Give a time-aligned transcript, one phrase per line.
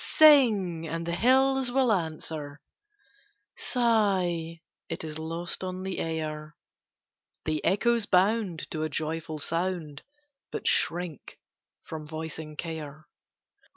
[0.03, 2.59] Sing, and the hills will answer;
[3.55, 6.55] Sigh, it is lost on the air;
[7.45, 10.01] The echoes bound to a joyful sound,
[10.51, 11.37] But shrink
[11.83, 13.05] from voicing care.